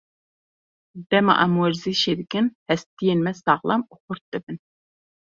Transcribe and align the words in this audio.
Dema 1.11 1.33
em 1.45 1.53
werzîşê 1.61 2.13
dikin, 2.19 2.45
hestiyên 2.69 3.19
me 3.25 3.31
saxlem 3.43 3.81
û 3.91 3.93
xurt 4.03 4.23
dibin. 4.31 4.57